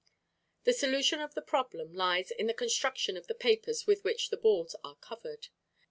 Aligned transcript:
The 0.63 0.73
solution 0.73 1.19
of 1.19 1.35
the 1.35 1.43
problem 1.43 1.93
lies 1.93 2.31
in 2.31 2.47
the 2.47 2.55
construction 2.55 3.15
of 3.17 3.27
the 3.27 3.35
papers 3.35 3.85
with 3.85 4.03
which 4.03 4.31
the 4.31 4.37
balls 4.37 4.75
are 4.83 4.95
covered. 4.95 5.49